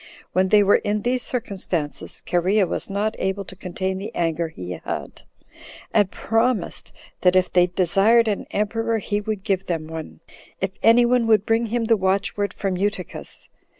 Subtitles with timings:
[0.33, 4.71] When they were in these circumstances, Cherea was not able to contain the anger he
[4.71, 5.21] had,
[5.93, 10.19] and promised, that if they desired an emperor, he would give them one,
[10.59, 13.47] if any one would bring him the watchword from Eutychus.